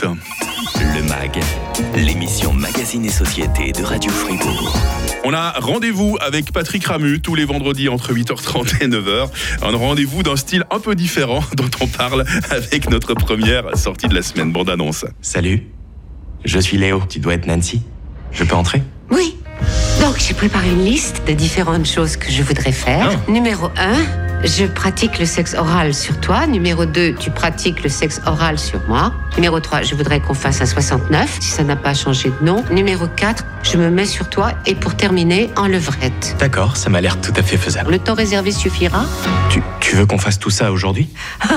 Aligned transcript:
Le 0.00 1.02
MAG, 1.08 1.40
l'émission 1.96 2.52
Magazine 2.52 3.04
et 3.04 3.10
Société 3.10 3.72
de 3.72 3.82
Radio 3.82 4.12
Fribourg. 4.12 4.78
On 5.24 5.32
a 5.32 5.52
rendez-vous 5.58 6.16
avec 6.20 6.52
Patrick 6.52 6.84
Ramu 6.86 7.20
tous 7.20 7.34
les 7.34 7.44
vendredis 7.44 7.88
entre 7.88 8.12
8h30 8.12 8.84
et 8.84 8.86
9h. 8.86 9.28
Un 9.62 9.76
rendez-vous 9.76 10.22
d'un 10.22 10.36
style 10.36 10.64
un 10.70 10.78
peu 10.78 10.94
différent 10.94 11.42
dont 11.56 11.70
on 11.80 11.88
parle 11.88 12.24
avec 12.50 12.88
notre 12.90 13.14
première 13.14 13.76
sortie 13.76 14.06
de 14.06 14.14
la 14.14 14.22
semaine. 14.22 14.52
Bande 14.52 14.70
annonce. 14.70 15.04
Salut, 15.20 15.66
je 16.44 16.60
suis 16.60 16.78
Léo. 16.78 17.02
Tu 17.08 17.18
dois 17.18 17.34
être 17.34 17.46
Nancy. 17.46 17.82
Je 18.30 18.44
peux 18.44 18.54
entrer? 18.54 18.82
Oui. 19.10 19.36
Donc, 20.00 20.18
j'ai 20.18 20.34
préparé 20.34 20.70
une 20.70 20.84
liste 20.84 21.22
de 21.26 21.32
différentes 21.32 21.86
choses 21.86 22.16
que 22.16 22.30
je 22.30 22.42
voudrais 22.44 22.72
faire. 22.72 23.10
Numéro 23.28 23.68
1, 23.76 24.27
je 24.44 24.66
pratique 24.66 25.18
le 25.18 25.26
sexe 25.26 25.54
oral 25.54 25.94
sur 25.94 26.18
toi. 26.20 26.46
Numéro 26.46 26.86
2, 26.86 27.14
tu 27.14 27.30
pratiques 27.30 27.82
le 27.82 27.88
sexe 27.88 28.20
oral 28.26 28.58
sur 28.58 28.80
moi. 28.88 29.12
Numéro 29.36 29.60
3, 29.60 29.82
je 29.82 29.94
voudrais 29.94 30.20
qu'on 30.20 30.34
fasse 30.34 30.60
un 30.60 30.66
69, 30.66 31.38
si 31.40 31.50
ça 31.50 31.64
n'a 31.64 31.76
pas 31.76 31.94
changé 31.94 32.30
de 32.40 32.44
nom. 32.44 32.64
Numéro 32.70 33.06
4, 33.06 33.44
je 33.62 33.76
me 33.76 33.90
mets 33.90 34.06
sur 34.06 34.28
toi. 34.28 34.52
Et 34.66 34.74
pour 34.74 34.96
terminer, 34.96 35.50
en 35.56 35.66
levrette. 35.66 36.36
D'accord, 36.38 36.76
ça 36.76 36.90
m'a 36.90 37.00
l'air 37.00 37.20
tout 37.20 37.32
à 37.36 37.42
fait 37.42 37.56
faisable. 37.56 37.90
Le 37.90 37.98
temps 37.98 38.14
réservé 38.14 38.50
suffira 38.50 39.06
Tu, 39.50 39.62
tu 39.80 39.96
veux 39.96 40.06
qu'on 40.06 40.18
fasse 40.18 40.38
tout 40.38 40.50
ça 40.50 40.72
aujourd'hui? 40.72 41.08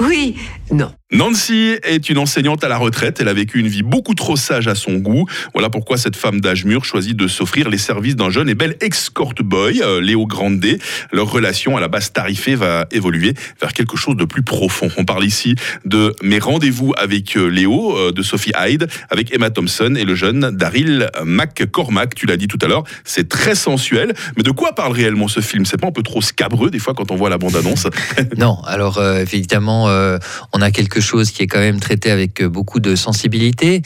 Oui, 0.00 0.36
non. 0.72 0.90
Nancy 1.12 1.76
est 1.84 2.08
une 2.10 2.18
enseignante 2.18 2.64
à 2.64 2.68
la 2.68 2.76
retraite. 2.76 3.18
Elle 3.20 3.28
a 3.28 3.32
vécu 3.34 3.60
une 3.60 3.68
vie 3.68 3.82
beaucoup 3.82 4.14
trop 4.14 4.36
sage 4.36 4.66
à 4.66 4.74
son 4.74 4.94
goût. 4.94 5.26
Voilà 5.52 5.70
pourquoi 5.70 5.96
cette 5.96 6.16
femme 6.16 6.40
d'âge 6.40 6.64
mûr 6.64 6.84
choisit 6.84 7.16
de 7.16 7.28
s'offrir 7.28 7.68
les 7.68 7.78
services 7.78 8.16
d'un 8.16 8.30
jeune 8.30 8.48
et 8.48 8.54
bel 8.54 8.76
escort 8.80 9.34
boy, 9.38 9.80
euh, 9.82 10.00
Léo 10.00 10.26
Grandet. 10.26 10.78
Leur 11.12 11.30
relation 11.30 11.76
à 11.76 11.80
la 11.80 11.88
base 11.88 12.12
va 12.56 12.86
évoluer 12.90 13.34
vers 13.60 13.72
quelque 13.72 13.96
chose 13.96 14.16
de 14.16 14.24
plus 14.24 14.42
profond. 14.42 14.88
On 14.96 15.04
parle 15.04 15.24
ici 15.24 15.54
de 15.84 16.14
mes 16.22 16.38
rendez-vous 16.38 16.92
avec 16.96 17.36
euh, 17.36 17.46
Léo, 17.46 17.96
euh, 17.96 18.12
de 18.12 18.22
Sophie 18.22 18.52
Hyde, 18.58 18.88
avec 19.10 19.34
Emma 19.34 19.50
Thompson 19.50 19.94
et 19.96 20.04
le 20.04 20.14
jeune 20.14 20.50
Daryl 20.56 21.10
McCormack. 21.24 22.14
Tu 22.14 22.26
l'as 22.26 22.36
dit 22.36 22.48
tout 22.48 22.58
à 22.62 22.66
l'heure, 22.66 22.84
c'est 23.04 23.28
très 23.28 23.54
sensuel. 23.54 24.12
Mais 24.36 24.42
de 24.42 24.50
quoi 24.50 24.74
parle 24.74 24.92
réellement 24.92 25.28
ce 25.28 25.40
film? 25.40 25.64
C'est 25.64 25.76
pas 25.76 25.88
un 25.88 25.92
peu 25.92 26.02
trop 26.02 26.20
scabreux 26.22 26.70
des 26.70 26.78
fois 26.78 26.94
quand 26.94 27.10
on 27.10 27.16
voit 27.16 27.30
la 27.30 27.38
bande-annonce? 27.38 27.86
Non, 28.36 28.58
alors 28.64 29.02
évidemment, 29.02 29.88
euh, 29.88 30.18
on 30.52 30.60
a 30.60 30.70
quelque 30.70 31.00
chose 31.00 31.30
qui 31.30 31.42
est 31.42 31.46
quand 31.46 31.60
même 31.60 31.78
traité 31.78 32.10
avec 32.10 32.42
beaucoup 32.42 32.80
de 32.80 32.96
sensibilité. 32.96 33.82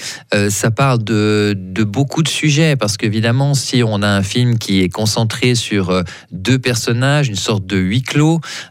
Ça 0.48 0.70
parle 0.70 1.02
de, 1.04 1.54
de 1.56 1.84
beaucoup 1.84 2.22
de 2.22 2.28
sujets, 2.28 2.76
parce 2.76 2.96
qu'évidemment, 2.96 3.54
si 3.54 3.82
on 3.82 4.02
a 4.02 4.08
un 4.08 4.22
film 4.22 4.58
qui 4.58 4.82
est 4.82 4.88
concentré 4.88 5.54
sur 5.54 6.02
deux 6.32 6.58
personnages, 6.58 7.28
une 7.28 7.36
sorte 7.36 7.66
de 7.66 7.76
huis 7.76 8.02
clos, 8.02 8.27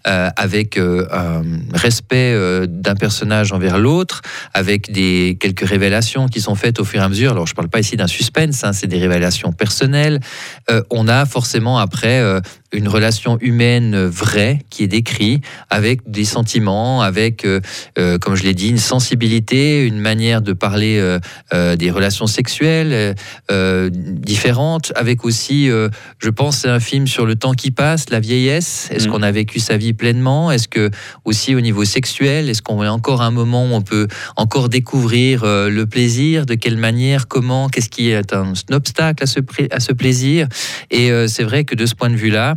euh, 0.08 0.30
avec 0.36 0.78
euh, 0.78 1.08
un 1.12 1.44
respect 1.74 2.34
euh, 2.34 2.66
d'un 2.68 2.96
personnage 2.96 3.52
envers 3.52 3.78
l'autre, 3.78 4.22
avec 4.54 4.92
des 4.92 5.38
quelques 5.40 5.68
révélations 5.68 6.28
qui 6.28 6.42
sont 6.42 6.56
faites 6.56 6.80
au 6.80 6.86
fur 6.86 7.02
et 7.02 7.04
à 7.04 7.10
mesure. 7.10 7.32
Alors, 7.32 7.48
je 7.48 7.54
ne 7.54 7.56
parle 7.56 7.70
pas 7.70 7.80
ici 7.80 7.96
d'un 7.96 8.08
suspense, 8.08 8.64
hein, 8.64 8.74
c'est 8.74 8.88
des 8.88 9.00
révélations 9.00 9.52
personnelles. 9.52 10.20
On 10.90 11.08
a 11.08 11.26
forcément 11.26 11.80
après 11.80 12.22
une 12.74 12.88
relation 12.88 13.38
humaine 13.42 14.06
vraie 14.06 14.60
qui 14.70 14.84
est 14.84 14.88
décrite 14.88 15.44
avec 15.70 16.10
des 16.10 16.26
sentiments, 16.26 17.02
avec, 17.02 17.46
euh, 17.46 17.62
euh, 17.98 18.18
comme 18.18 18.36
je 18.36 18.44
l'ai 18.44 18.54
dit, 18.54 18.70
une 18.70 18.78
sensibilité, 18.78 19.86
une 19.86 20.00
manière 20.00 20.42
de 20.42 20.54
parler 20.54 20.98
euh, 21.00 21.20
euh, 21.54 21.76
des 21.76 21.92
relations 21.92 22.28
sexuelles 22.28 23.16
différentes, 24.02 24.92
avec 24.96 25.26
aussi, 25.26 25.68
je 25.68 26.30
pense, 26.30 26.60
c'est 26.60 26.70
un 26.70 26.80
film 26.80 27.08
sur 27.08 27.26
le 27.26 27.36
temps 27.36 27.54
qui 27.54 27.72
passe, 27.72 28.10
la 28.10 28.20
vieillesse. 28.20 28.88
Est-ce 28.92 29.06
Mhm. 29.08 29.12
qu'on 29.14 29.24
a 29.24 29.32
vécu 29.32 29.60
sa 29.60 29.78
vie 29.78 29.94
pleinement? 29.94 30.52
Est-ce 30.52 30.68
que 30.68 30.90
aussi 31.26 31.56
au 31.56 31.62
niveau 31.62 31.86
sexuel, 31.86 32.50
est-ce 32.50 32.62
qu'on 32.62 32.82
a 32.82 32.90
encore 32.90 33.22
un 33.22 33.32
moment 33.32 33.66
où 33.66 33.74
on 33.74 33.82
peut 33.82 34.08
encore 34.36 34.70
découvrir 34.70 35.44
le 35.46 35.84
plaisir? 35.86 36.46
De 36.46 36.56
quelle 36.56 36.78
manière? 36.78 37.28
Comment? 37.28 37.70
Qu'est-ce 37.70 37.90
qui 37.90 38.10
est 38.10 38.34
un, 38.34 38.54
obstacle 38.72 39.24
à 39.24 39.28
ce, 39.28 39.40
pré- 39.40 39.70
à 39.72 39.80
ce 39.80 39.94
plaisir? 39.94 40.48
Et 40.92 41.10
c'est 41.28 41.44
vrai 41.44 41.64
que 41.64 41.76
de 41.76 41.86
ce 41.86 41.96
point 41.96 42.10
de 42.10 42.16
vue-là, 42.16 42.57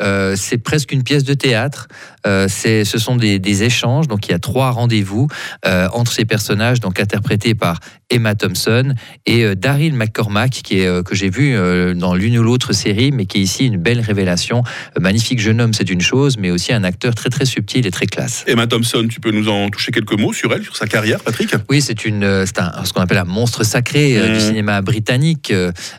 euh, 0.00 0.34
c'est 0.36 0.58
presque 0.58 0.92
une 0.92 1.02
pièce 1.02 1.24
de 1.24 1.34
théâtre. 1.34 1.88
Euh, 2.26 2.46
c'est, 2.48 2.84
ce 2.84 2.98
sont 2.98 3.16
des, 3.16 3.38
des 3.38 3.62
échanges. 3.62 4.08
Donc 4.08 4.28
il 4.28 4.32
y 4.32 4.34
a 4.34 4.38
trois 4.38 4.70
rendez-vous 4.70 5.28
euh, 5.66 5.88
entre 5.92 6.12
ces 6.12 6.24
personnages, 6.24 6.80
donc 6.80 7.00
interprétés 7.00 7.54
par 7.54 7.80
Emma 8.10 8.34
Thompson 8.34 8.94
et 9.26 9.54
Daryl 9.54 9.94
McCormack, 9.94 10.50
qui 10.50 10.80
est, 10.80 11.04
que 11.04 11.14
j'ai 11.14 11.30
vu 11.30 11.56
dans 11.96 12.14
l'une 12.14 12.38
ou 12.38 12.42
l'autre 12.42 12.72
série, 12.72 13.10
mais 13.10 13.26
qui 13.26 13.38
est 13.38 13.40
ici 13.40 13.66
une 13.66 13.78
belle 13.78 14.00
révélation. 14.00 14.62
Magnifique 15.00 15.40
jeune 15.40 15.60
homme, 15.60 15.72
c'est 15.72 15.90
une 15.90 16.00
chose, 16.00 16.36
mais 16.38 16.50
aussi 16.50 16.72
un 16.72 16.84
acteur 16.84 17.14
très 17.14 17.30
très 17.30 17.44
subtil 17.44 17.86
et 17.86 17.90
très 17.90 18.06
classe. 18.06 18.44
Emma 18.46 18.66
Thompson, 18.66 19.06
tu 19.10 19.20
peux 19.20 19.32
nous 19.32 19.48
en 19.48 19.68
toucher 19.68 19.90
quelques 19.90 20.18
mots 20.18 20.32
sur 20.32 20.52
elle, 20.52 20.62
sur 20.62 20.76
sa 20.76 20.86
carrière, 20.86 21.20
Patrick? 21.20 21.54
Oui, 21.68 21.80
c'est 21.80 22.04
une, 22.04 22.44
c'est 22.46 22.60
un, 22.60 22.84
ce 22.84 22.92
qu'on 22.92 23.00
appelle 23.00 23.18
un 23.18 23.24
monstre 23.24 23.64
sacré 23.64 24.28
du 24.28 24.40
cinéma 24.40 24.80
britannique. 24.82 25.52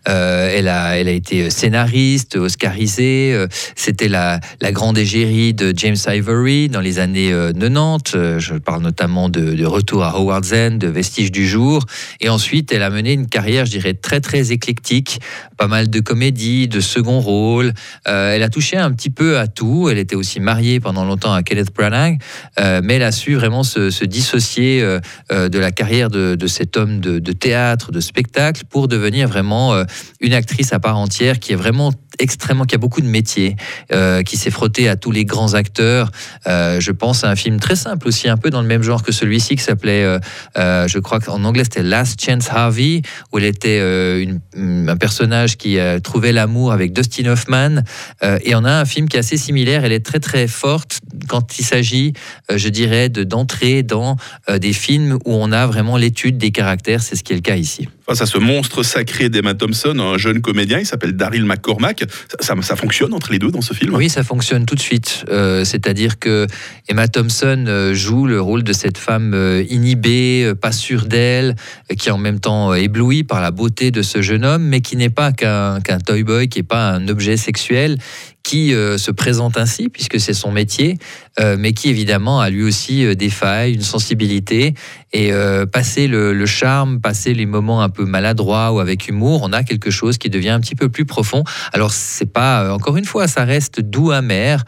Elle 0.05 0.67
a, 0.67 0.97
elle 0.97 1.07
a 1.07 1.11
été 1.11 1.49
scénariste, 1.49 2.37
oscarisée. 2.37 3.45
C'était 3.85 4.07
la, 4.07 4.39
grande 4.71 4.97
égérie 4.97 5.53
de 5.53 5.71
James 5.77 5.95
Ivory 6.07 6.69
dans 6.69 6.81
les 6.81 6.97
années 6.97 7.31
euh, 7.31 7.53
90. 7.53 8.15
Euh, 8.15 8.39
Je 8.39 8.55
parle 8.55 8.81
notamment 8.81 9.29
de, 9.29 9.63
Retour 9.63 10.03
à 10.03 10.15
Howard's 10.15 10.51
End, 10.53 10.77
de 10.77 10.87
Vestiges 10.87 11.31
du 11.31 11.47
jour. 11.47 11.85
Et 12.19 12.29
ensuite, 12.29 12.71
elle 12.71 12.81
a 12.81 12.89
mené 12.89 13.13
une 13.13 13.27
carrière, 13.27 13.67
je 13.67 13.69
dirais, 13.69 13.93
très 13.93 14.21
très 14.21 14.51
éclectique. 14.51 15.19
Pas 15.55 15.67
mal 15.67 15.91
de 15.91 15.99
comédies, 15.99 16.67
de 16.67 16.79
second 16.79 17.19
rôle. 17.19 17.73
Euh, 18.07 18.33
elle 18.33 18.41
a 18.41 18.49
touché 18.49 18.75
un 18.75 18.91
petit 18.91 19.11
peu 19.11 19.37
à 19.37 19.45
tout. 19.45 19.87
Elle 19.87 19.99
était 19.99 20.15
aussi 20.15 20.39
mariée 20.39 20.79
pendant 20.79 21.05
longtemps 21.05 21.33
à 21.33 21.43
Kenneth 21.43 21.71
Branagh, 21.71 22.19
euh, 22.59 22.81
mais 22.83 22.95
elle 22.95 23.03
a 23.03 23.11
su 23.11 23.35
vraiment 23.35 23.61
se, 23.61 23.91
se 23.91 24.03
dissocier 24.03 24.81
euh, 24.81 24.99
euh, 25.31 25.47
de 25.47 25.59
la 25.59 25.71
carrière 25.71 26.09
de, 26.09 26.47
cet 26.47 26.75
homme 26.75 26.99
de, 26.99 27.19
de 27.19 27.31
théâtre, 27.33 27.91
de 27.91 27.99
spectacle, 27.99 28.63
pour 28.67 28.87
devenir 28.87 29.27
vraiment 29.27 29.73
euh, 29.73 29.83
une 30.21 30.33
actrice 30.33 30.73
à 30.73 30.79
part 30.79 30.97
entière 30.97 31.39
qui 31.39 31.53
est 31.53 31.55
vraiment 31.55 31.91
extrêmement, 32.19 32.65
qui 32.65 32.75
a 32.75 32.77
beaucoup 32.77 33.01
de 33.01 33.07
métiers, 33.07 33.55
euh, 33.91 34.23
qui 34.23 34.37
s'est 34.37 34.51
frottée 34.51 34.89
à 34.89 34.95
tous 34.95 35.11
les 35.11 35.25
grands 35.25 35.53
acteurs. 35.53 36.11
Euh, 36.47 36.79
je 36.79 36.91
pense 36.91 37.23
à 37.23 37.29
un 37.29 37.35
film 37.35 37.59
très 37.59 37.75
simple 37.75 38.07
aussi, 38.07 38.29
un 38.29 38.37
peu 38.37 38.49
dans 38.49 38.61
le 38.61 38.67
même 38.67 38.83
genre 38.83 39.03
que 39.03 39.11
celui-ci, 39.11 39.55
qui 39.55 39.63
s'appelait, 39.63 40.19
euh, 40.57 40.87
je 40.87 40.99
crois 40.99 41.19
qu'en 41.19 41.43
anglais 41.43 41.63
c'était 41.63 41.83
Last 41.83 42.23
Chance 42.23 42.49
Harvey, 42.49 43.01
où 43.31 43.37
elle 43.37 43.45
était 43.45 43.81
un 44.55 44.97
personnage 44.97 45.57
qui 45.57 45.77
trouvait 46.03 46.31
l'amour 46.31 46.71
avec 46.71 46.93
Dustin 46.93 47.25
Hoffman. 47.27 47.81
Et 48.43 48.55
on 48.55 48.63
a 48.63 48.71
un 48.71 48.85
film 48.85 49.07
qui 49.07 49.17
est 49.17 49.19
assez 49.19 49.37
similaire. 49.37 49.85
Elle 49.85 49.91
est 49.91 50.05
très 50.05 50.19
très 50.19 50.47
forte 50.47 50.99
quand 51.27 51.59
il 51.59 51.65
s'agit, 51.65 52.13
je 52.53 52.69
dirais, 52.69 53.09
de 53.09 53.23
d'entrer 53.23 53.83
dans 53.83 54.17
des 54.49 54.73
films 54.73 55.17
où 55.25 55.33
on 55.33 55.51
a 55.51 55.65
vraiment 55.65 55.97
l'étude 55.97 56.37
des 56.37 56.51
caractères. 56.51 57.01
C'est 57.01 57.15
ce 57.15 57.23
qui 57.23 57.33
est 57.33 57.37
le 57.37 57.41
cas 57.41 57.55
ici. 57.55 57.87
Face 58.07 58.21
à 58.21 58.27
ce 58.27 58.37
monstre 58.37 58.83
sacré 58.83 59.29
d'Emma 59.29 59.55
Thompson, 59.55 59.97
un 59.97 60.19
jeune 60.19 60.39
comédien, 60.39 60.77
il 60.77 60.85
s'appelle 60.85 61.13
Daryl 61.13 61.43
McCormack. 61.43 62.03
Ça, 62.39 62.75
fonctionne 62.75 63.15
entre 63.15 63.31
les 63.31 63.39
deux 63.39 63.49
dans 63.49 63.61
ce 63.61 63.73
film? 63.73 63.95
Oui, 63.95 64.09
ça 64.09 64.23
fonctionne 64.23 64.65
tout 64.67 64.75
de 64.75 64.79
suite. 64.79 65.25
Euh, 65.29 65.63
C'est-à-dire 65.65 66.19
que 66.19 66.45
Emma 66.87 67.07
Thompson 67.07 67.65
euh, 67.67 67.95
joue 67.95 68.27
le 68.27 68.39
rôle 68.39 68.63
de 68.63 68.73
cette 68.73 68.99
femme 68.99 69.33
euh, 69.33 69.63
inhibée, 69.69 70.53
pas 70.61 70.71
sûre 70.71 71.05
d'elle, 71.05 71.55
qui 71.97 72.09
est 72.09 72.11
en 72.11 72.19
même 72.19 72.39
temps 72.39 72.75
éblouie 72.75 73.23
par 73.23 73.41
la 73.41 73.49
beauté 73.49 73.89
de 73.89 74.03
ce 74.03 74.21
jeune 74.21 74.45
homme, 74.45 74.63
mais 74.63 74.81
qui 74.81 74.97
n'est 74.97 75.09
pas 75.09 75.31
qu'un 75.31 75.81
qu'un 75.81 75.97
toy 75.97 76.21
boy, 76.21 76.47
qui 76.47 76.59
n'est 76.59 76.63
pas 76.63 76.91
un 76.91 77.07
objet 77.07 77.37
sexuel, 77.37 77.97
qui 78.45 78.75
euh, 78.75 78.99
se 78.99 79.09
présente 79.09 79.57
ainsi, 79.57 79.89
puisque 79.89 80.19
c'est 80.19 80.35
son 80.35 80.51
métier, 80.51 80.99
euh, 81.39 81.55
mais 81.57 81.73
qui 81.73 81.89
évidemment 81.89 82.39
a 82.39 82.51
lui 82.51 82.61
aussi 82.61 83.03
euh, 83.03 83.15
des 83.15 83.31
failles, 83.31 83.73
une 83.73 83.81
sensibilité, 83.81 84.75
et 85.13 85.31
passer 85.71 86.07
le, 86.07 86.45
charme, 86.45 86.99
passer 86.99 87.33
les 87.33 87.45
moments 87.45 87.81
un 87.81 87.87
peu 87.87 88.03
maladroits 88.03 88.73
ou 88.73 88.81
avec 88.81 89.07
humour, 89.07 89.43
on 89.43 89.53
a 89.53 89.63
quelque 89.63 89.89
chose 89.89 90.17
qui 90.17 90.29
devient 90.29 90.49
un 90.49 90.59
petit 90.59 90.75
peu 90.75 90.89
plus 90.89 91.05
profond. 91.05 91.45
Alors 91.71 91.93
c'est 91.93 92.25
pas, 92.33 92.73
encore 92.73 92.97
une 92.97 93.05
fois, 93.05 93.29
ça 93.29 93.45
reste 93.45 93.79
doux 93.79 94.11
amer, 94.11 94.65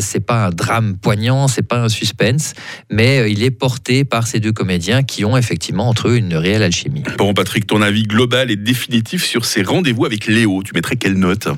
c'est 0.00 0.20
pas 0.20 0.48
un 0.48 0.50
drame 0.50 0.98
poignant, 0.98 1.48
c'est 1.48 1.66
pas 1.66 1.78
un 1.78 1.88
suspense, 1.88 2.52
mais 2.90 3.32
il 3.32 3.42
est 3.42 3.50
porté 3.50 4.04
par 4.04 4.26
ces 4.26 4.38
deux 4.38 4.52
comédiens 4.52 5.02
qui 5.02 5.24
ont 5.24 5.38
effectivement 5.38 5.88
entre 5.88 6.08
eux 6.08 6.18
une 6.18 6.34
réelle 6.34 6.62
alchimie. 6.62 7.02
Bon, 7.16 7.32
Patrick, 7.32 7.66
ton 7.66 7.80
avis 7.80 8.02
global 8.02 8.50
et 8.50 8.56
définitif 8.56 9.24
sur 9.24 9.46
ces 9.46 9.62
rendez-vous 9.62 10.04
avec 10.04 10.26
Léo, 10.26 10.62
tu 10.62 10.74
mettrais 10.74 10.96
quelle 10.96 11.16
note? 11.16 11.48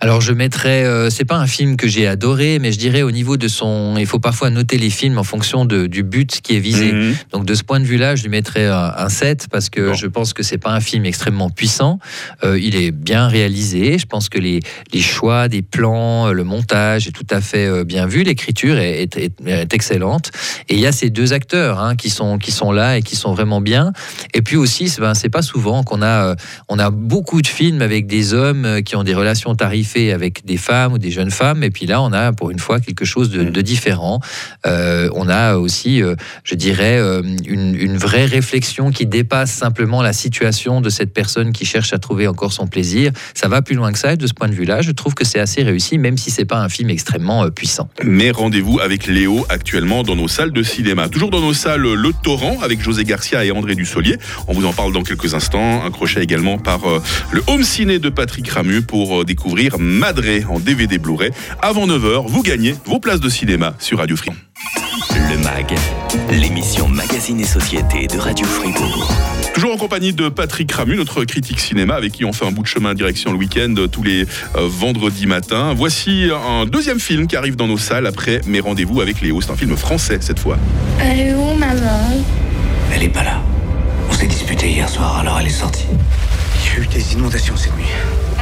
Alors 0.00 0.20
je 0.20 0.32
mettrais, 0.32 0.84
euh, 0.84 1.10
c'est 1.10 1.24
pas 1.24 1.34
un 1.38 1.48
film 1.48 1.76
que 1.76 1.88
j'ai 1.88 2.06
adoré, 2.06 2.60
mais 2.60 2.70
je 2.70 2.78
dirais 2.78 3.02
au 3.02 3.10
niveau 3.10 3.36
de 3.36 3.48
son, 3.48 3.96
il 3.98 4.06
faut 4.06 4.20
parfois 4.20 4.48
noter 4.48 4.78
les 4.78 4.90
films 4.90 5.18
en 5.18 5.24
fonction 5.24 5.64
de- 5.64 5.88
du 5.88 6.04
but 6.04 6.40
qui 6.40 6.54
est 6.54 6.60
visé. 6.60 6.92
Mhm. 6.92 7.14
Donc 7.32 7.44
de 7.46 7.54
ce 7.54 7.64
point 7.64 7.80
de 7.80 7.84
vue-là, 7.84 8.14
je 8.14 8.22
lui 8.22 8.28
mettrais 8.28 8.66
un, 8.66 8.92
un 8.96 9.08
7 9.08 9.48
parce 9.50 9.70
que 9.70 9.88
Bon. 9.88 9.94
je 9.94 10.06
pense 10.06 10.34
que 10.34 10.44
c'est 10.44 10.56
pas 10.58 10.70
un 10.70 10.78
film 10.78 11.04
extrêmement 11.04 11.50
puissant. 11.50 11.98
Euh, 12.44 12.60
il 12.60 12.76
est 12.76 12.92
bien 12.92 13.26
réalisé. 13.26 13.98
Je 13.98 14.06
pense 14.06 14.28
que 14.28 14.38
les, 14.38 14.60
les 14.92 15.00
choix 15.00 15.48
des 15.48 15.62
plans, 15.62 16.28
euh, 16.28 16.32
le 16.32 16.44
montage 16.44 17.08
est 17.08 17.12
tout 17.12 17.26
à 17.30 17.40
fait 17.40 17.66
euh, 17.66 17.82
bien 17.82 18.06
vu. 18.06 18.22
L'écriture 18.22 18.78
est, 18.78 19.02
est- 19.02 19.16
est- 19.16 19.48
est 19.48 19.74
excellente. 19.74 20.30
Et 20.68 20.74
il 20.74 20.80
y 20.80 20.86
a 20.86 20.92
ces 20.92 21.10
deux 21.10 21.32
acteurs 21.32 21.80
hein, 21.80 21.96
qui 21.96 22.10
sont 22.10 22.38
qui 22.38 22.52
sont 22.52 22.70
là 22.70 22.98
et 22.98 23.02
qui 23.02 23.16
sont 23.16 23.32
vraiment 23.34 23.60
bien. 23.60 23.92
Et 24.32 24.42
puis 24.42 24.54
aussi, 24.54 24.88
c'est 24.88 25.00
ben, 25.00 25.14
c'est 25.14 25.28
pas 25.28 25.42
souvent 25.42 25.82
qu'on 25.82 26.02
a 26.02 26.36
on 26.68 26.78
a 26.78 26.90
beaucoup 26.92 27.42
de 27.42 27.48
films 27.48 27.82
avec 27.82 28.06
des 28.06 28.32
hommes 28.32 28.80
qui 28.84 28.94
ont 28.94 29.02
des 29.02 29.14
relations 29.14 29.56
tarifées 29.56 29.87
fait 29.88 30.12
avec 30.12 30.44
des 30.44 30.56
femmes 30.56 30.92
ou 30.92 30.98
des 30.98 31.10
jeunes 31.10 31.32
femmes. 31.32 31.64
Et 31.64 31.70
puis 31.70 31.86
là, 31.86 32.00
on 32.00 32.12
a 32.12 32.32
pour 32.32 32.50
une 32.50 32.58
fois 32.58 32.78
quelque 32.78 33.04
chose 33.04 33.30
de, 33.30 33.42
de 33.42 33.60
différent. 33.60 34.20
Euh, 34.66 35.08
on 35.14 35.28
a 35.28 35.56
aussi, 35.56 36.02
euh, 36.02 36.14
je 36.44 36.54
dirais, 36.54 36.98
euh, 36.98 37.22
une, 37.46 37.74
une, 37.74 37.96
vraie 37.96 38.26
réflexion 38.26 38.90
qui 38.90 39.06
dépasse 39.06 39.50
simplement 39.50 40.02
la 40.02 40.12
situation 40.12 40.80
de 40.80 40.90
cette 40.90 41.12
personne 41.12 41.52
qui 41.52 41.64
cherche 41.64 41.92
à 41.92 41.98
trouver 41.98 42.28
encore 42.28 42.52
son 42.52 42.66
plaisir. 42.66 43.12
Ça 43.34 43.48
va 43.48 43.62
plus 43.62 43.74
loin 43.74 43.92
que 43.92 43.98
ça. 43.98 44.12
Et 44.12 44.16
de 44.16 44.26
ce 44.26 44.34
point 44.34 44.48
de 44.48 44.54
vue-là, 44.54 44.82
je 44.82 44.92
trouve 44.92 45.14
que 45.14 45.24
c'est 45.24 45.40
assez 45.40 45.62
réussi, 45.62 45.98
même 45.98 46.16
si 46.16 46.30
c'est 46.30 46.44
pas 46.44 46.58
un 46.58 46.68
film 46.68 46.90
extrêmement 46.90 47.48
puissant. 47.50 47.88
Mais 48.04 48.30
rendez-vous 48.30 48.78
avec 48.80 49.06
Léo 49.06 49.46
actuellement 49.48 50.02
dans 50.02 50.16
nos 50.16 50.28
salles 50.28 50.52
de 50.52 50.62
cinéma. 50.62 51.08
Toujours 51.08 51.30
dans 51.30 51.40
nos 51.40 51.54
salles, 51.54 51.82
Le 51.82 52.12
Torrent 52.22 52.58
avec 52.62 52.82
José 52.82 53.04
Garcia 53.04 53.44
et 53.44 53.50
André 53.50 53.74
Dussolier. 53.74 54.18
On 54.46 54.52
vous 54.52 54.66
en 54.66 54.72
parle 54.72 54.92
dans 54.92 55.02
quelques 55.02 55.34
instants. 55.34 55.84
Un 55.84 55.90
crochet 55.90 56.22
également 56.22 56.58
par 56.58 56.80
le 57.32 57.42
Home 57.46 57.62
Ciné 57.62 57.98
de 57.98 58.08
Patrick 58.08 58.48
Ramu 58.48 58.82
pour 58.82 59.24
découvrir 59.24 59.77
Madré 59.78 60.44
en 60.48 60.58
DVD 60.58 60.98
Blu-ray. 60.98 61.30
Avant 61.62 61.86
9h, 61.86 62.26
vous 62.26 62.42
gagnez 62.42 62.74
vos 62.84 63.00
places 63.00 63.20
de 63.20 63.28
cinéma 63.28 63.74
sur 63.78 63.98
Radio 63.98 64.16
Free. 64.16 64.32
Le 65.10 65.38
MAG, 65.38 65.74
l'émission 66.30 66.88
Magazine 66.88 67.40
et 67.40 67.44
Société 67.44 68.06
de 68.06 68.18
Radio 68.18 68.46
Fribourg. 68.46 69.10
Toujours 69.54 69.72
en 69.72 69.76
compagnie 69.76 70.12
de 70.12 70.28
Patrick 70.28 70.70
Ramu, 70.72 70.96
notre 70.96 71.24
critique 71.24 71.60
cinéma, 71.60 71.94
avec 71.94 72.12
qui 72.12 72.24
on 72.24 72.32
fait 72.32 72.46
un 72.46 72.50
bout 72.50 72.62
de 72.62 72.68
chemin 72.68 72.94
direction 72.94 73.32
le 73.32 73.38
week-end 73.38 73.74
tous 73.90 74.02
les 74.02 74.22
euh, 74.22 74.68
vendredis 74.68 75.26
matins. 75.26 75.74
Voici 75.74 76.30
un 76.32 76.66
deuxième 76.66 77.00
film 77.00 77.26
qui 77.26 77.36
arrive 77.36 77.56
dans 77.56 77.66
nos 77.66 77.78
salles 77.78 78.06
après 78.06 78.40
mes 78.46 78.60
rendez-vous 78.60 79.00
avec 79.00 79.20
Léo. 79.20 79.40
C'est 79.40 79.50
un 79.50 79.56
film 79.56 79.76
français 79.76 80.18
cette 80.20 80.38
fois. 80.38 80.58
Elle 81.00 81.20
est 81.20 81.34
où, 81.34 81.54
maman 81.54 82.22
Elle 82.94 83.02
est 83.02 83.08
pas 83.08 83.24
là. 83.24 83.42
On 84.08 84.12
s'est 84.12 84.26
disputé 84.26 84.70
hier 84.70 84.88
soir, 84.88 85.18
alors 85.18 85.38
elle 85.40 85.46
est 85.46 85.50
sortie. 85.50 85.86
Il 86.64 86.72
y 86.72 86.80
a 86.80 86.84
eu 86.84 86.86
des 86.86 87.12
inondations 87.14 87.56
cette 87.56 87.76
nuit. 87.76 87.84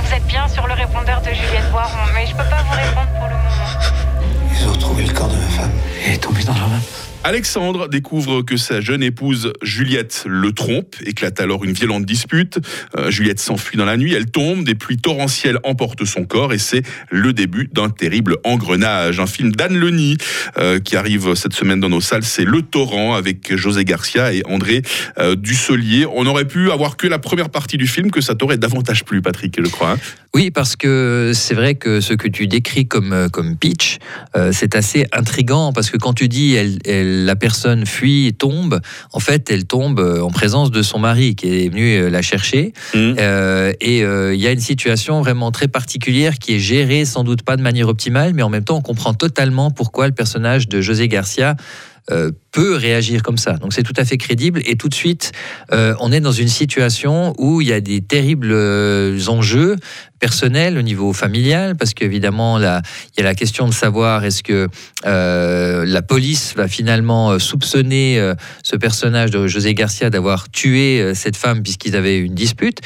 Vous 0.06 0.14
êtes 0.14 0.26
bien 0.26 0.46
sur 0.46 0.64
le 0.68 0.74
répondeur 0.74 1.20
de 1.20 1.30
Juliette 1.30 1.68
Boiron, 1.72 1.98
mais 2.14 2.26
je 2.26 2.30
peux 2.30 2.44
pas 2.44 2.62
vous 2.62 2.74
répondre 2.74 3.08
pour 3.18 3.26
le 3.26 3.34
moment. 3.34 4.52
Ils 4.52 4.68
ont 4.68 4.72
retrouvé 4.72 5.04
le 5.04 5.12
corps 5.12 5.26
de 5.26 5.34
ma 5.34 5.48
femme. 5.48 5.72
Elle 6.06 6.14
est 6.14 6.18
tombée 6.18 6.44
dans 6.44 6.52
le 6.52 6.58
jardin. 6.60 6.80
Alexandre 7.26 7.88
découvre 7.88 8.42
que 8.42 8.56
sa 8.56 8.80
jeune 8.80 9.02
épouse 9.02 9.52
Juliette 9.60 10.22
le 10.28 10.52
trompe, 10.52 10.94
éclate 11.04 11.40
alors 11.40 11.64
une 11.64 11.72
violente 11.72 12.04
dispute. 12.04 12.60
Euh, 12.96 13.10
Juliette 13.10 13.40
s'enfuit 13.40 13.76
dans 13.76 13.84
la 13.84 13.96
nuit, 13.96 14.14
elle 14.14 14.26
tombe, 14.26 14.62
des 14.62 14.76
pluies 14.76 14.98
torrentielles 14.98 15.58
emportent 15.64 16.04
son 16.04 16.22
corps 16.22 16.52
et 16.52 16.58
c'est 16.58 16.82
le 17.10 17.32
début 17.32 17.68
d'un 17.72 17.90
terrible 17.90 18.36
engrenage. 18.44 19.18
Un 19.18 19.26
film 19.26 19.50
d'Anne 19.50 19.76
Leni 19.76 20.18
euh, 20.56 20.78
qui 20.78 20.94
arrive 20.94 21.34
cette 21.34 21.52
semaine 21.52 21.80
dans 21.80 21.88
nos 21.88 22.00
salles, 22.00 22.22
c'est 22.22 22.44
Le 22.44 22.62
Torrent 22.62 23.16
avec 23.16 23.56
José 23.56 23.82
Garcia 23.84 24.32
et 24.32 24.42
André 24.46 24.82
euh. 25.18 25.34
On 26.14 26.26
aurait 26.26 26.44
pu 26.44 26.70
avoir 26.70 26.96
que 26.96 27.08
la 27.08 27.18
première 27.18 27.50
partie 27.50 27.76
du 27.76 27.88
film, 27.88 28.12
que 28.12 28.20
ça 28.20 28.36
t'aurait 28.36 28.56
davantage 28.56 29.04
plu, 29.04 29.20
Patrick, 29.20 29.56
je 29.60 29.68
crois. 29.68 29.94
Hein. 29.94 29.98
oui, 30.32 30.52
parce 30.52 30.76
que 30.76 31.32
c'est 31.34 31.54
vrai 31.54 31.74
que 31.74 32.00
ce 32.00 32.14
que 32.14 32.28
tu 32.28 32.46
décris 32.46 32.86
comme, 32.86 33.28
comme 33.32 33.56
pitch, 33.56 33.98
c'est 34.52 34.76
assez 34.76 35.06
intrigant 35.12 35.72
parce 35.72 35.90
que 35.90 35.96
quand 35.96 36.12
tu 36.12 36.28
dis 36.28 36.54
elle 36.54 37.15
la 37.24 37.36
personne 37.36 37.86
fuit 37.86 38.26
et 38.26 38.32
tombe, 38.32 38.80
en 39.12 39.20
fait, 39.20 39.50
elle 39.50 39.64
tombe 39.64 40.00
euh, 40.00 40.20
en 40.20 40.30
présence 40.30 40.70
de 40.70 40.82
son 40.82 40.98
mari 40.98 41.34
qui 41.34 41.64
est 41.64 41.68
venu 41.68 41.96
euh, 41.96 42.10
la 42.10 42.22
chercher. 42.22 42.72
Mmh. 42.94 43.14
Euh, 43.18 43.72
et 43.80 43.98
il 44.00 44.40
y 44.40 44.46
a 44.46 44.52
une 44.52 44.60
situation 44.60 45.20
vraiment 45.20 45.50
très 45.50 45.68
particulière 45.68 46.38
qui 46.38 46.54
est 46.54 46.58
gérée 46.58 47.04
sans 47.04 47.24
doute 47.24 47.42
pas 47.42 47.56
de 47.56 47.62
manière 47.62 47.88
optimale, 47.88 48.32
mais 48.34 48.42
en 48.42 48.48
même 48.48 48.64
temps, 48.64 48.76
on 48.76 48.82
comprend 48.82 49.14
totalement 49.14 49.70
pourquoi 49.70 50.06
le 50.06 50.12
personnage 50.12 50.68
de 50.68 50.80
José 50.80 51.08
Garcia 51.08 51.56
peut 52.52 52.76
réagir 52.76 53.24
comme 53.24 53.36
ça. 53.36 53.54
Donc 53.54 53.72
c'est 53.72 53.82
tout 53.82 53.94
à 53.96 54.04
fait 54.04 54.16
crédible 54.16 54.62
et 54.64 54.76
tout 54.76 54.88
de 54.88 54.94
suite, 54.94 55.32
on 55.72 56.12
est 56.12 56.20
dans 56.20 56.30
une 56.30 56.48
situation 56.48 57.34
où 57.36 57.60
il 57.60 57.66
y 57.66 57.72
a 57.72 57.80
des 57.80 58.00
terribles 58.00 58.54
enjeux, 59.26 59.74
personnel, 60.18 60.78
au 60.78 60.82
niveau 60.82 61.12
familial, 61.12 61.76
parce 61.76 61.92
qu'évidemment, 61.94 62.58
il 62.58 62.62
y 62.62 63.20
a 63.20 63.24
la 63.24 63.34
question 63.34 63.68
de 63.68 63.74
savoir 63.74 64.24
est-ce 64.24 64.42
que 64.42 64.68
euh, 65.04 65.84
la 65.86 66.02
police 66.02 66.54
va 66.56 66.68
finalement 66.68 67.32
euh, 67.32 67.38
soupçonner 67.38 68.18
euh, 68.18 68.34
ce 68.62 68.76
personnage 68.76 69.30
de 69.30 69.46
José 69.46 69.74
Garcia 69.74 70.08
d'avoir 70.08 70.48
tué 70.48 71.12
cette 71.14 71.36
femme 71.36 71.62
puisqu'ils 71.62 71.96
avaient 71.96 72.18
une 72.18 72.34
dispute. 72.34 72.80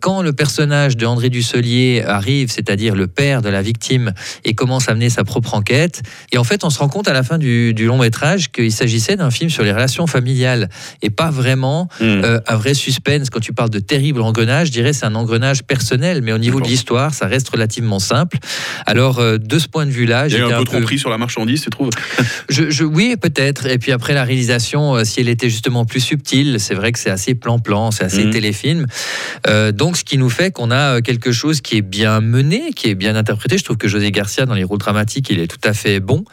quand 0.00 0.22
le 0.22 0.32
personnage 0.32 0.96
de 0.96 1.06
André 1.06 1.28
Dusselier 1.28 2.02
arrive, 2.06 2.50
c'est-à-dire 2.50 2.94
le 2.94 3.06
père 3.06 3.42
de 3.42 3.48
la 3.48 3.62
victime, 3.62 4.12
et 4.44 4.54
commence 4.54 4.88
à 4.88 4.94
mener 4.94 5.10
sa 5.10 5.24
propre 5.24 5.54
enquête, 5.54 6.02
et 6.32 6.38
en 6.38 6.44
fait, 6.44 6.64
on 6.64 6.70
se 6.70 6.78
rend 6.78 6.88
compte 6.88 7.08
à 7.08 7.12
la 7.12 7.22
fin 7.22 7.38
du, 7.38 7.72
long 7.84 7.98
métrage 7.98 8.50
qu'il 8.50 8.72
s'agissait 8.72 9.16
d'un 9.16 9.30
film 9.30 9.50
sur 9.50 9.62
les 9.62 9.72
relations 9.72 10.06
familiales 10.06 10.68
et 11.02 11.10
pas 11.10 11.30
vraiment 11.30 11.88
hmm. 12.00 12.22
un 12.46 12.56
vrai 12.56 12.74
suspense. 12.74 13.30
Quand 13.30 13.40
tu 13.40 13.52
parles 13.52 13.70
de 13.70 13.78
terrible 13.78 14.20
engrenage, 14.22 14.68
je 14.68 14.72
dirais 14.72 14.92
c'est 14.92 15.06
un 15.06 15.14
engrenage 15.14 15.62
personnel, 15.62 16.22
mais 16.22 16.32
au 16.32 16.38
niveau 16.38 16.60
l'histoire, 16.66 17.14
ça 17.14 17.26
reste 17.26 17.48
relativement 17.48 17.98
simple. 17.98 18.38
Alors, 18.86 19.18
euh, 19.18 19.38
de 19.38 19.58
ce 19.58 19.68
point 19.68 19.86
de 19.86 19.90
vue-là, 19.90 20.28
j'ai 20.28 20.40
un, 20.40 20.48
un 20.48 20.58
peu 20.58 20.64
tromperie 20.64 20.98
sur 20.98 21.10
la 21.10 21.18
marchandise, 21.18 21.62
tu 21.62 21.70
trouves? 21.70 21.90
Je, 22.48 22.84
Oui, 22.84 23.16
peut-être. 23.20 23.66
Et 23.66 23.78
puis 23.78 23.92
après, 23.92 24.14
la 24.14 24.24
réalisation, 24.24 24.96
euh, 24.96 25.04
si 25.04 25.20
elle 25.20 25.28
était 25.28 25.48
justement 25.48 25.84
plus 25.84 26.00
subtile, 26.00 26.56
c'est 26.58 26.74
vrai 26.74 26.92
que 26.92 26.98
c'est 26.98 27.10
assez 27.10 27.34
plan-plan, 27.34 27.90
c'est 27.90 28.04
assez 28.04 28.24
mhm. 28.24 28.30
téléfilm. 28.30 28.86
Euh, 29.46 29.72
donc, 29.72 29.96
ce 29.96 30.04
qui 30.04 30.18
nous 30.18 30.30
fait 30.30 30.50
qu'on 30.50 30.70
a 30.70 31.00
quelque 31.00 31.32
chose 31.32 31.60
qui 31.60 31.76
est 31.76 31.82
bien 31.82 32.20
mené, 32.20 32.72
qui 32.74 32.88
est 32.88 32.94
bien 32.94 33.16
interprété. 33.16 33.58
Je 33.58 33.64
trouve 33.64 33.76
que 33.76 33.88
José 33.88 34.10
Garcia, 34.10 34.46
dans 34.46 34.54
les 34.54 34.64
rôles 34.64 34.78
dramatiques, 34.78 35.30
il 35.30 35.40
est 35.40 35.46
tout 35.46 35.68
à 35.68 35.72
fait 35.72 36.00
bon. 36.00 36.24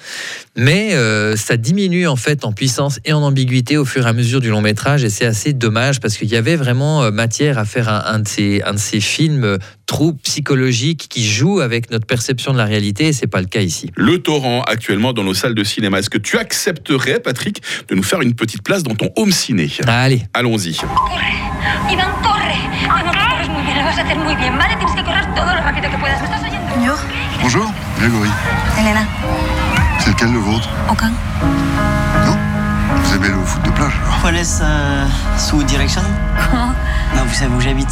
Mais 0.57 0.95
ça 1.37 1.55
diminue 1.55 2.07
en 2.07 2.15
fait 2.15 2.43
en 2.43 2.51
puissance 2.51 2.99
et 3.05 3.13
en 3.13 3.21
ambiguïté 3.21 3.77
au 3.77 3.85
fur 3.85 4.05
et 4.05 4.09
à 4.09 4.13
mesure 4.13 4.41
du 4.41 4.49
long 4.49 4.61
métrage. 4.61 5.03
Et 5.03 5.09
c'est 5.09 5.25
assez 5.25 5.53
dommage 5.53 5.99
parce 5.99 6.17
qu'il 6.17 6.29
y 6.29 6.35
avait 6.35 6.55
vraiment 6.55 7.09
matière 7.11 7.57
à 7.57 7.65
faire 7.65 7.89
un, 7.89 8.19
de, 8.19 8.27
ces, 8.27 8.61
un 8.63 8.73
de 8.73 8.79
ces 8.79 8.99
films 8.99 9.57
trou 9.91 10.13
psychologique 10.23 11.07
qui 11.09 11.29
joue 11.29 11.59
avec 11.59 11.91
notre 11.91 12.05
perception 12.05 12.53
de 12.53 12.57
la 12.57 12.63
réalité 12.63 13.07
et 13.07 13.13
c'est 13.13 13.27
pas 13.27 13.41
le 13.41 13.47
cas 13.47 13.59
ici. 13.59 13.91
Le 13.97 14.19
torrent 14.19 14.61
actuellement 14.61 15.11
dans 15.11 15.25
nos 15.25 15.33
salles 15.33 15.53
de 15.53 15.65
cinéma. 15.65 15.99
Est-ce 15.99 16.09
que 16.09 16.17
tu 16.17 16.37
accepterais, 16.37 17.19
Patrick, 17.19 17.61
de 17.89 17.95
nous 17.95 18.01
faire 18.01 18.21
une 18.21 18.33
petite 18.33 18.63
place 18.63 18.83
dans 18.83 18.95
ton 18.95 19.09
home 19.17 19.33
ciné? 19.33 19.69
Allez. 19.85 20.23
Allons-y. 20.33 20.77
Bonjour. 26.73 26.97
Bonjour, 27.41 27.73
Grégory. 27.99 28.29
Elena. 28.79 29.01
C'est 29.99 30.11
lequel 30.11 30.31
le 30.31 30.39
vôtre? 30.39 30.69
Aucun. 30.89 31.09
Non? 32.25 32.37
Vous 32.95 33.15
aimez 33.15 33.27
le 33.27 33.43
foot 33.43 33.61
de 33.65 33.71
plage 33.71 33.99
Police 34.21 34.59
euh, 34.63 35.05
sous 35.37 35.61
direction 35.63 36.01
Non, 36.53 37.25
vous 37.25 37.35
savez 37.35 37.53
où 37.53 37.59
j'habite. 37.59 37.91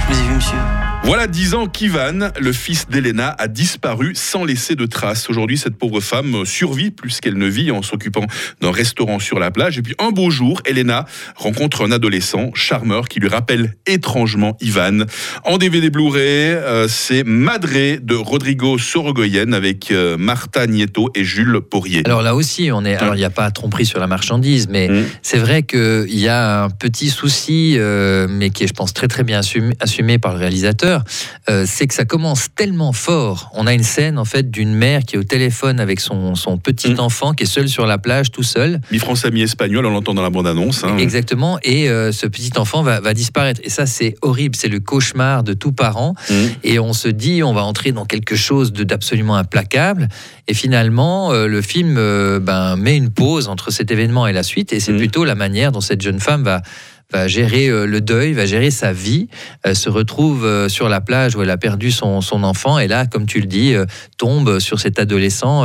Je 0.00 0.14
vous 0.14 0.20
ai 0.20 0.22
vu, 0.28 0.34
monsieur. 0.36 0.58
Voilà 1.06 1.26
dix 1.26 1.52
ans 1.52 1.66
qu'Ivan, 1.66 2.30
le 2.40 2.52
fils 2.52 2.88
d'Elena, 2.88 3.36
a 3.38 3.46
disparu 3.46 4.14
sans 4.14 4.42
laisser 4.42 4.74
de 4.74 4.86
traces. 4.86 5.28
Aujourd'hui, 5.28 5.58
cette 5.58 5.76
pauvre 5.76 6.00
femme 6.00 6.46
survit 6.46 6.90
plus 6.90 7.20
qu'elle 7.20 7.36
ne 7.36 7.46
vit 7.46 7.70
en 7.70 7.82
s'occupant 7.82 8.24
d'un 8.62 8.70
restaurant 8.70 9.18
sur 9.18 9.38
la 9.38 9.50
plage. 9.50 9.76
Et 9.76 9.82
puis 9.82 9.94
un 9.98 10.12
beau 10.12 10.30
jour, 10.30 10.62
Elena 10.64 11.04
rencontre 11.36 11.84
un 11.84 11.92
adolescent 11.92 12.52
charmeur 12.54 13.06
qui 13.08 13.20
lui 13.20 13.28
rappelle 13.28 13.74
étrangement 13.86 14.56
Ivan. 14.62 15.04
En 15.44 15.58
DVD 15.58 15.90
Blu-ray, 15.90 16.22
euh, 16.24 16.88
c'est 16.88 17.22
Madré 17.22 17.98
de 18.00 18.14
Rodrigo 18.14 18.78
Sorogoyen 18.78 19.52
avec 19.52 19.90
euh, 19.90 20.16
Marta 20.16 20.66
Nieto 20.66 21.10
et 21.14 21.22
Jules 21.22 21.60
Porrier. 21.60 22.00
Alors 22.06 22.22
là 22.22 22.34
aussi, 22.34 22.70
on 22.72 22.82
est. 22.82 22.96
Alors 22.96 23.14
il 23.14 23.18
n'y 23.18 23.24
a 23.24 23.30
pas 23.30 23.50
tromperie 23.50 23.84
sur 23.84 24.00
la 24.00 24.06
marchandise, 24.06 24.68
mais 24.70 24.88
mmh. 24.88 25.04
c'est 25.20 25.38
vrai 25.38 25.64
qu'il 25.64 26.18
y 26.18 26.28
a 26.28 26.64
un 26.64 26.70
petit 26.70 27.10
souci, 27.10 27.74
euh, 27.76 28.26
mais 28.26 28.48
qui 28.48 28.64
est, 28.64 28.68
je 28.68 28.72
pense, 28.72 28.94
très 28.94 29.06
très 29.06 29.22
bien 29.22 29.40
assumé, 29.40 29.74
assumé 29.80 30.18
par 30.18 30.32
le 30.32 30.38
réalisateur 30.38 30.93
euh, 31.48 31.64
c'est 31.66 31.86
que 31.86 31.94
ça 31.94 32.04
commence 32.04 32.48
tellement 32.54 32.92
fort. 32.92 33.50
On 33.54 33.66
a 33.66 33.74
une 33.74 33.82
scène 33.82 34.18
en 34.18 34.24
fait 34.24 34.50
d'une 34.50 34.74
mère 34.74 35.02
qui 35.04 35.16
est 35.16 35.18
au 35.18 35.24
téléphone 35.24 35.80
avec 35.80 36.00
son, 36.00 36.34
petit 36.62 36.94
mm. 36.94 37.00
enfant 37.00 37.32
qui 37.32 37.44
est 37.44 37.46
seul 37.46 37.68
sur 37.68 37.86
la 37.86 37.98
plage 37.98 38.30
tout 38.30 38.42
seul. 38.42 38.80
Mi-français, 38.90 39.30
mi-espagnol, 39.30 39.86
on 39.86 39.90
l'entend 39.90 40.14
dans 40.14 40.22
la 40.22 40.30
bande-annonce. 40.30 40.84
Hein. 40.84 40.96
Exactement. 40.98 41.58
Et 41.62 41.88
euh, 41.88 42.12
ce 42.12 42.26
petit 42.26 42.52
enfant 42.56 42.82
va, 42.82 43.14
disparaître. 43.14 43.60
Et 43.64 43.70
ça, 43.70 43.86
c'est 43.86 44.16
horrible. 44.22 44.56
C'est 44.56 44.68
le 44.68 44.80
cauchemar 44.80 45.42
de 45.42 45.52
tout 45.52 45.72
parent. 45.72 46.14
Mm. 46.30 46.34
Et 46.62 46.78
on 46.78 46.92
se 46.92 47.08
dit, 47.08 47.42
on 47.42 47.52
va 47.52 47.62
entrer 47.62 47.92
dans 47.92 48.04
quelque 48.04 48.36
chose 48.36 48.72
d'absolument 48.72 49.36
implacable. 49.36 50.08
Et 50.48 50.54
finalement, 50.54 51.32
euh, 51.32 51.46
le 51.46 51.62
film 51.62 51.94
ben, 51.94 52.76
met 52.76 52.96
une 52.96 53.10
pause 53.10 53.48
entre 53.48 53.70
cet 53.70 53.90
événement 53.90 54.26
et 54.26 54.32
la 54.32 54.42
suite. 54.42 54.72
Et 54.72 54.80
c'est 54.80 54.92
mm. 54.92 54.98
plutôt 54.98 55.24
la 55.24 55.34
manière 55.34 55.72
dont 55.72 55.80
cette 55.80 56.02
jeune 56.02 56.20
femme 56.20 56.44
va 56.44 56.62
va 57.12 57.28
gérer 57.28 57.68
euh, 57.68 57.86
le 57.86 58.00
deuil, 58.00 58.32
va 58.32 58.46
gérer 58.46 58.70
sa 58.70 58.92
vie, 58.92 59.28
elle 59.62 59.76
se 59.76 59.88
retrouve 59.88 60.44
euh, 60.44 60.68
sur 60.68 60.88
la 60.88 61.00
plage 61.00 61.36
où 61.36 61.42
elle 61.42 61.50
a 61.50 61.56
perdu 61.56 61.90
son, 61.90 62.20
son 62.20 62.42
enfant 62.42 62.78
et 62.78 62.88
là, 62.88 63.06
comme 63.06 63.26
tu 63.26 63.40
le 63.40 63.46
dis, 63.46 63.74
euh, 63.74 63.84
tombe 64.18 64.58
sur 64.58 64.80
cet 64.80 64.98
adolescent 64.98 65.64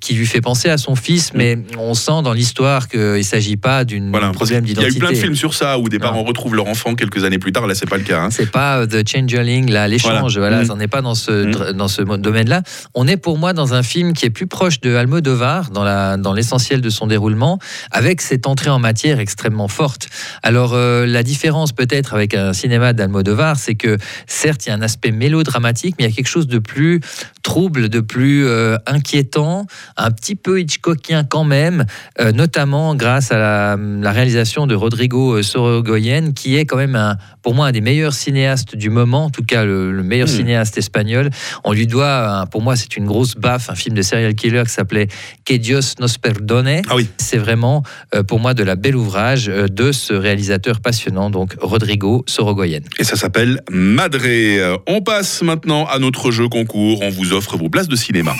qui 0.00 0.14
lui 0.14 0.26
fait 0.26 0.40
penser 0.40 0.68
à 0.68 0.78
son 0.78 0.94
fils, 0.94 1.32
mais 1.34 1.56
mm. 1.56 1.64
on 1.78 1.94
sent 1.94 2.22
dans 2.22 2.32
l'histoire 2.32 2.88
qu'il 2.88 3.00
ne 3.00 3.22
s'agit 3.22 3.56
pas 3.56 3.84
d'une 3.84 4.10
problème 4.32 4.64
d'identité. 4.64 4.80
Il 4.80 4.82
y 4.82 4.84
a 4.84 4.96
eu 4.96 4.98
plein 4.98 5.10
de 5.10 5.16
films 5.16 5.36
sur 5.36 5.54
ça 5.54 5.78
où 5.78 5.88
des 5.88 5.98
parents 5.98 6.22
retrouvent 6.22 6.54
leur 6.54 6.66
enfant 6.66 6.94
quelques 6.94 7.24
années 7.24 7.38
plus 7.38 7.52
tard. 7.52 7.66
Là, 7.66 7.74
c'est 7.74 7.88
pas 7.88 7.96
le 7.96 8.04
cas. 8.04 8.22
Hein. 8.22 8.30
C'est 8.30 8.50
pas 8.50 8.86
The 8.86 9.08
Changeling, 9.08 9.70
là, 9.70 9.88
l'échange. 9.88 10.38
Voilà, 10.38 10.64
mm. 10.64 10.70
on 10.70 10.76
n'est 10.76 10.88
pas 10.88 11.02
dans 11.02 11.14
ce 11.14 11.72
mm. 11.72 11.72
dans 11.72 11.88
ce 11.88 12.02
domaine-là. 12.02 12.62
On 12.94 13.06
est 13.06 13.16
pour 13.16 13.38
moi 13.38 13.52
dans 13.52 13.74
un 13.74 13.82
film 13.82 14.12
qui 14.12 14.26
est 14.26 14.30
plus 14.30 14.46
proche 14.46 14.80
de 14.80 14.94
Almodovar 14.94 15.70
dans 15.70 15.84
la 15.84 16.16
dans 16.16 16.32
l'essentiel 16.32 16.80
de 16.80 16.90
son 16.90 17.06
déroulement, 17.06 17.58
avec 17.90 18.20
cette 18.20 18.46
entrée 18.46 18.70
en 18.70 18.78
matière 18.78 19.20
extrêmement 19.20 19.68
forte. 19.68 20.08
Alors 20.42 20.57
Alors 20.58 20.74
euh, 20.74 21.06
la 21.06 21.22
différence 21.22 21.70
peut-être 21.70 22.14
avec 22.14 22.34
un 22.34 22.52
cinéma 22.52 22.92
d'Almodovar, 22.92 23.56
c'est 23.56 23.76
que 23.76 23.96
certes 24.26 24.66
il 24.66 24.70
y 24.70 24.72
a 24.72 24.74
un 24.74 24.82
aspect 24.82 25.12
mélodramatique, 25.12 25.94
mais 25.96 26.06
il 26.06 26.10
y 26.10 26.12
a 26.12 26.16
quelque 26.16 26.26
chose 26.26 26.48
de 26.48 26.58
plus 26.58 26.98
trouble, 27.44 27.88
de 27.88 28.00
plus 28.00 28.44
euh, 28.44 28.76
inquiétant, 28.84 29.66
un 29.96 30.10
petit 30.10 30.34
peu 30.34 30.60
Hitchcockien 30.60 31.22
quand 31.22 31.44
même, 31.44 31.86
euh, 32.20 32.32
notamment 32.32 32.96
grâce 32.96 33.30
à 33.30 33.38
la, 33.38 33.76
la 33.78 34.10
réalisation 34.10 34.66
de 34.66 34.74
Rodrigo 34.74 35.40
Sorogoyen, 35.44 36.32
qui 36.32 36.56
est 36.56 36.66
quand 36.66 36.76
même 36.76 36.96
un, 36.96 37.18
pour 37.42 37.54
moi 37.54 37.68
un 37.68 37.72
des 37.72 37.80
meilleurs 37.80 38.12
cinéastes 38.12 38.74
du 38.74 38.90
moment, 38.90 39.26
en 39.26 39.30
tout 39.30 39.44
cas 39.44 39.64
le, 39.64 39.92
le 39.92 40.02
meilleur 40.02 40.26
Hmm. 40.26 40.38
cinéaste 40.38 40.76
espagnol. 40.76 41.30
On 41.62 41.72
lui 41.72 41.86
doit, 41.86 42.46
pour 42.50 42.62
moi 42.62 42.74
c'est 42.74 42.96
une 42.96 43.06
grosse 43.06 43.36
baffe, 43.36 43.70
un 43.70 43.76
film 43.76 43.94
de 43.94 44.02
serial 44.02 44.34
killer 44.34 44.64
qui 44.66 44.72
s'appelait 44.72 45.06
Que 45.44 45.54
Dios 45.54 45.94
nos 46.00 46.08
perdone. 46.20 46.82
Ah 46.88 46.96
oui. 46.96 47.08
C'est 47.18 47.38
vraiment 47.38 47.84
pour 48.26 48.40
moi 48.40 48.54
de 48.54 48.64
la 48.64 48.74
belle 48.74 48.96
ouvrage 48.96 49.46
de 49.46 49.92
ce 49.92 50.12
réalisateur 50.14 50.47
passionnant, 50.80 51.30
donc 51.30 51.54
Rodrigo 51.60 52.24
Sorogoyen. 52.26 52.80
Et 52.98 53.04
ça 53.04 53.16
s'appelle 53.16 53.60
Madré. 53.70 54.58
On 54.86 55.00
passe 55.00 55.42
maintenant 55.42 55.86
à 55.86 55.98
notre 55.98 56.30
jeu 56.30 56.48
concours. 56.48 57.00
On 57.02 57.10
vous 57.10 57.32
offre 57.32 57.56
vos 57.56 57.68
places 57.68 57.88
de 57.88 57.96
cinéma. 57.96 58.34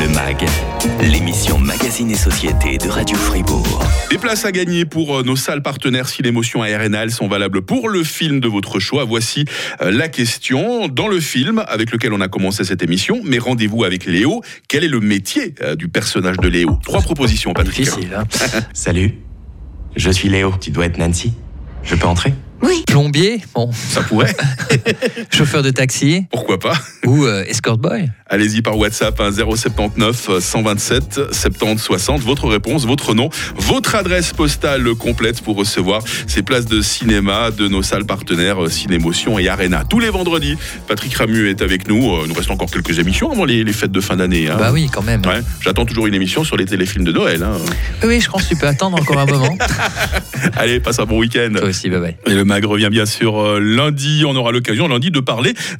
Le 0.00 0.08
MAG, 0.08 0.44
l'émission 1.00 1.58
Magazine 1.58 2.10
et 2.10 2.16
Société 2.16 2.78
de 2.78 2.88
Radio 2.88 3.16
Fribourg. 3.16 3.82
Des 4.10 4.18
places 4.18 4.44
à 4.44 4.52
gagner 4.52 4.84
pour 4.84 5.18
euh, 5.18 5.22
nos 5.22 5.36
salles 5.36 5.62
partenaires 5.62 6.08
si 6.08 6.22
l'émotion 6.22 6.64
elles 6.64 7.10
sont 7.10 7.28
valables 7.28 7.62
pour 7.62 7.88
le 7.88 8.04
film 8.04 8.40
de 8.40 8.48
votre 8.48 8.78
choix. 8.78 9.04
Voici 9.04 9.44
euh, 9.80 9.90
la 9.90 10.08
question. 10.08 10.88
Dans 10.88 11.08
le 11.08 11.20
film 11.20 11.62
avec 11.68 11.90
lequel 11.90 12.12
on 12.12 12.20
a 12.20 12.28
commencé 12.28 12.64
cette 12.64 12.82
émission, 12.82 13.20
mais 13.24 13.38
rendez-vous 13.38 13.84
avec 13.84 14.06
Léo, 14.06 14.42
quel 14.68 14.84
est 14.84 14.88
le 14.88 15.00
métier 15.00 15.54
euh, 15.62 15.74
du 15.74 15.88
personnage 15.88 16.36
de 16.38 16.48
Léo? 16.48 16.78
Trois 16.84 17.00
propositions, 17.00 17.52
Patrick. 17.52 17.84
Difficile. 17.84 18.14
hein. 18.16 18.24
Salut. 18.72 19.18
Je 19.96 20.10
suis 20.10 20.28
Léo. 20.28 20.54
Tu 20.60 20.70
dois 20.70 20.86
être 20.86 20.98
Nancy. 20.98 21.32
Je 21.84 21.94
peux 21.94 22.06
entrer? 22.06 22.34
Plombier, 22.86 23.42
bon, 23.54 23.70
Ça 23.72 24.02
pourrait, 24.02 24.34
chauffeur 25.32 25.62
de 25.62 25.70
taxi? 25.70 26.26
Pourquoi 26.30 26.58
pas? 26.58 26.74
Ou 27.04 27.24
euh, 27.24 27.44
escort 27.44 27.76
boy? 27.76 28.10
Allez-y 28.34 28.62
par 28.62 28.76
WhatsApp, 28.76 29.20
hein, 29.20 29.30
079 29.32 30.28
euh, 30.28 30.40
127 30.40 31.20
70 31.32 31.80
60. 31.80 32.20
Votre 32.22 32.48
réponse, 32.48 32.84
votre 32.84 33.14
nom, 33.14 33.28
votre 33.54 33.94
adresse 33.94 34.32
postale 34.32 34.92
complète 34.96 35.40
pour 35.40 35.54
recevoir 35.56 36.02
ces 36.26 36.42
places 36.42 36.66
de 36.66 36.82
cinéma 36.82 37.52
de 37.52 37.68
nos 37.68 37.82
salles 37.84 38.06
partenaires 38.06 38.64
euh, 38.64 38.68
Cinémotion 38.68 39.38
et 39.38 39.48
Arena. 39.48 39.84
Tous 39.88 40.00
les 40.00 40.10
vendredis, 40.10 40.56
Patrick 40.88 41.14
Ramu 41.14 41.48
est 41.48 41.62
avec 41.62 41.86
nous. 41.86 42.10
Euh, 42.12 42.22
Il 42.24 42.28
nous 42.30 42.34
reste 42.34 42.50
encore 42.50 42.68
quelques 42.72 42.98
émissions 42.98 43.30
avant 43.30 43.44
les, 43.44 43.62
les 43.62 43.72
fêtes 43.72 43.92
de 43.92 44.00
fin 44.00 44.16
d'année. 44.16 44.48
hein. 44.50 44.56
Bah 44.58 44.70
oui, 44.72 44.88
quand 44.92 45.02
même. 45.02 45.22
Ouais, 45.24 45.40
J'attends 45.60 45.84
toujours 45.86 46.08
une 46.08 46.14
émission 46.14 46.42
sur 46.42 46.56
les 46.56 46.64
téléfilms 46.66 47.04
de 47.04 47.12
Noël. 47.12 47.40
hein. 47.44 47.52
Oui, 48.02 48.08
oui, 48.08 48.20
je 48.20 48.28
pense 48.28 48.42
que 48.42 48.48
tu 48.48 48.56
peux 48.56 48.66
attendre 48.66 49.00
encore 49.00 49.18
un 49.20 49.26
moment. 49.26 49.56
Allez, 50.56 50.80
passe 50.80 50.98
un 50.98 51.04
bon 51.06 51.18
week-end. 51.20 51.50
Toi 51.56 51.68
aussi, 51.68 51.88
bye 51.88 52.00
bye. 52.00 52.16
Et 52.26 52.34
le 52.34 52.44
MAG 52.44 52.64
revient 52.64 52.88
bien 52.90 53.06
sûr 53.06 53.40
euh, 53.40 53.60
lundi. 53.60 54.24
On 54.26 54.34
aura 54.34 54.50
l'occasion 54.50 54.88
lundi 54.88 55.12
de 55.12 55.20
parler 55.20 55.54